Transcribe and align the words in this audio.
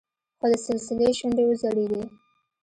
خو 0.39 0.45
د 0.51 0.53
سلسلې 0.65 1.09
شونډې 1.17 1.43
وځړېدې. 1.45 2.01